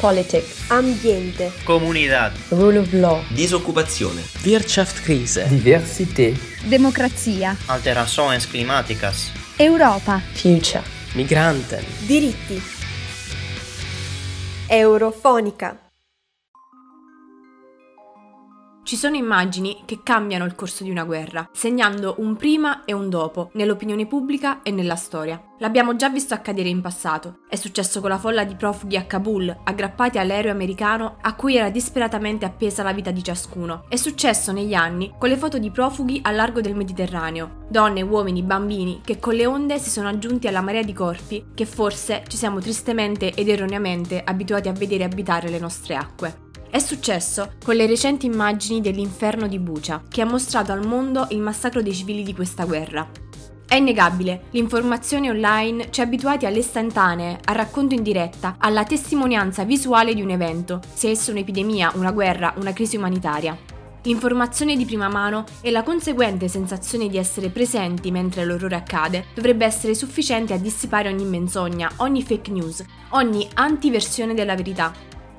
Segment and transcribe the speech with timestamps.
[0.00, 10.82] Politics, ambiente, comunità, rule of law, disoccupazione, Wirtschaftskrise, diversità, democrazia, alterações climáticas, Europa, future,
[11.14, 12.60] migranten, diritti.
[14.68, 15.85] Eurofonica.
[18.86, 23.10] Ci sono immagini che cambiano il corso di una guerra, segnando un prima e un
[23.10, 25.42] dopo nell'opinione pubblica e nella storia.
[25.58, 27.40] L'abbiamo già visto accadere in passato.
[27.48, 31.68] È successo con la folla di profughi a Kabul, aggrappati all'aereo americano a cui era
[31.68, 33.86] disperatamente appesa la vita di ciascuno.
[33.88, 38.44] È successo negli anni con le foto di profughi al largo del Mediterraneo, donne, uomini,
[38.44, 42.36] bambini che con le onde si sono aggiunti alla marea di corpi che forse ci
[42.36, 46.44] siamo tristemente ed erroneamente abituati a vedere abitare le nostre acque.
[46.76, 51.40] È successo con le recenti immagini dell'inferno di Bucha, che ha mostrato al mondo il
[51.40, 53.08] massacro dei civili di questa guerra.
[53.66, 59.64] È innegabile, l'informazione online ci ha abituati alle istantanee, al racconto in diretta, alla testimonianza
[59.64, 63.56] visuale di un evento, sia esso un'epidemia, una guerra, una crisi umanitaria.
[64.02, 69.64] L'informazione di prima mano e la conseguente sensazione di essere presenti mentre l'orrore accade dovrebbe
[69.64, 74.92] essere sufficiente a dissipare ogni menzogna, ogni fake news, ogni antiversione della verità,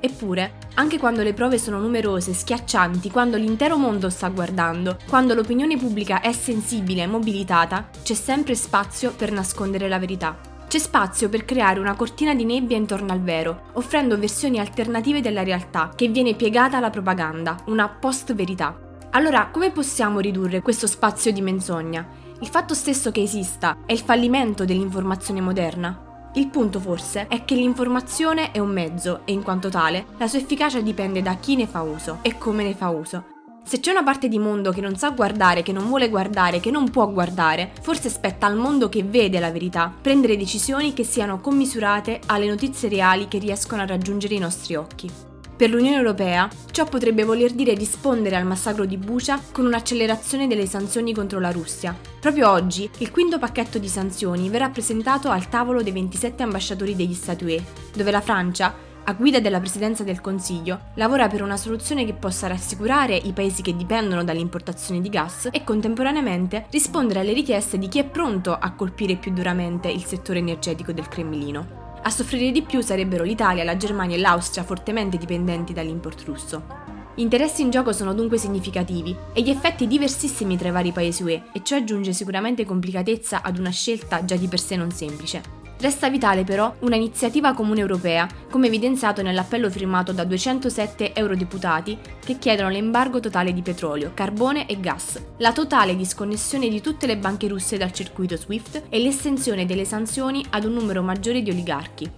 [0.08, 5.76] Eppure, anche quando le prove sono numerose, schiaccianti, quando l'intero mondo sta guardando, quando l'opinione
[5.76, 10.38] pubblica è sensibile e mobilitata, c'è sempre spazio per nascondere la verità.
[10.66, 15.44] C'è spazio per creare una cortina di nebbia intorno al vero, offrendo versioni alternative della
[15.44, 18.80] realtà che viene piegata alla propaganda, una post-verità.
[19.12, 22.08] Allora, come possiamo ridurre questo spazio di menzogna?
[22.40, 26.07] Il fatto stesso che esista è il fallimento dell'informazione moderna?
[26.38, 30.38] Il punto forse è che l'informazione è un mezzo e in quanto tale la sua
[30.38, 33.24] efficacia dipende da chi ne fa uso e come ne fa uso.
[33.64, 36.70] Se c'è una parte di mondo che non sa guardare, che non vuole guardare, che
[36.70, 41.42] non può guardare, forse spetta al mondo che vede la verità prendere decisioni che siano
[41.42, 45.10] commisurate alle notizie reali che riescono a raggiungere i nostri occhi.
[45.58, 50.68] Per l'Unione Europea ciò potrebbe voler dire rispondere al massacro di Bucha con un'accelerazione delle
[50.68, 51.98] sanzioni contro la Russia.
[52.20, 57.16] Proprio oggi il quinto pacchetto di sanzioni verrà presentato al tavolo dei 27 ambasciatori degli
[57.16, 58.72] Stati UE, dove la Francia,
[59.04, 63.64] a guida della Presidenza del Consiglio, lavora per una soluzione che possa rassicurare i paesi
[63.64, 68.74] che dipendono dall'importazione di gas e contemporaneamente rispondere alle richieste di chi è pronto a
[68.74, 71.87] colpire più duramente il settore energetico del Cremlino.
[72.08, 76.66] A soffrire di più sarebbero l'Italia, la Germania e l'Austria fortemente dipendenti dall'import russo.
[77.14, 81.24] Gli interessi in gioco sono dunque significativi e gli effetti diversissimi tra i vari paesi
[81.24, 85.67] UE e ciò aggiunge sicuramente complicatezza ad una scelta già di per sé non semplice.
[85.80, 92.40] Resta vitale però una iniziativa comune europea, come evidenziato nell'appello firmato da 207 eurodeputati che
[92.40, 97.48] chiedono l'embargo totale di petrolio, carbone e gas, la totale disconnessione di tutte le banche
[97.48, 102.10] russe dal circuito SWIFT e l'estensione delle sanzioni ad un numero maggiore di oligarchi.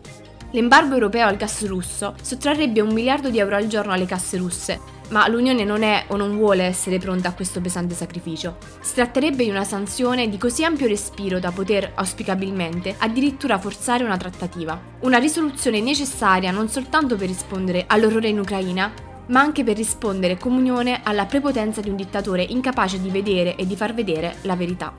[0.52, 4.80] L'embargo europeo al gas russo sottrarrebbe un miliardo di euro al giorno alle casse russe,
[5.10, 8.58] ma l'Unione non è o non vuole essere pronta a questo pesante sacrificio.
[8.80, 14.18] Si tratterebbe di una sanzione di così ampio respiro da poter, auspicabilmente, addirittura forzare una
[14.18, 14.80] trattativa.
[15.02, 18.92] Una risoluzione necessaria non soltanto per rispondere all'orrore in Ucraina,
[19.28, 23.66] ma anche per rispondere con unione alla prepotenza di un dittatore incapace di vedere e
[23.66, 24.94] di far vedere la verità.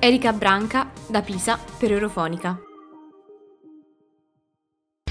[0.00, 2.67] Erika Branca, da Pisa, per Eurofonica.